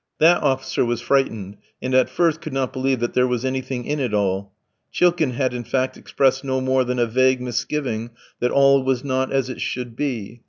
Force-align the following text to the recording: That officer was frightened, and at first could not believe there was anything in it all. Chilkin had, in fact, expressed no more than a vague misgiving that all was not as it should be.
That 0.17 0.41
officer 0.41 0.83
was 0.83 0.99
frightened, 0.99 1.57
and 1.79 1.93
at 1.93 2.09
first 2.09 2.41
could 2.41 2.53
not 2.53 2.73
believe 2.73 3.01
there 3.01 3.27
was 3.27 3.45
anything 3.45 3.85
in 3.85 3.99
it 3.99 4.15
all. 4.15 4.51
Chilkin 4.91 5.33
had, 5.33 5.53
in 5.53 5.63
fact, 5.63 5.95
expressed 5.95 6.43
no 6.43 6.59
more 6.59 6.83
than 6.83 6.97
a 6.97 7.05
vague 7.05 7.39
misgiving 7.39 8.09
that 8.39 8.49
all 8.49 8.81
was 8.83 9.03
not 9.03 9.31
as 9.31 9.47
it 9.51 9.61
should 9.61 9.95
be. 9.95 10.39